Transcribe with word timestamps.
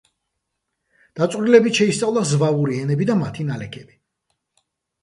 დაწვრილებით 1.19 1.81
შეისწავლა 1.83 2.25
ზვავური 2.33 2.81
ენები 2.87 3.11
და 3.13 3.21
მათი 3.21 3.51
ნალექები. 3.53 3.97